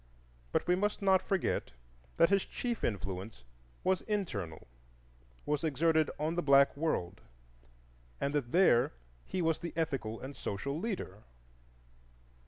[0.51, 1.73] But we must not forget
[2.17, 3.43] that his chief influence
[3.83, 7.21] was internal,—was exerted on the black world;
[8.19, 8.93] and that there
[9.25, 11.21] he was the ethical and social leader.